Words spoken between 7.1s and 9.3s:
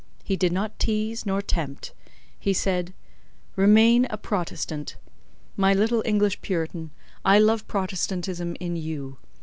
I love Protestantism in you.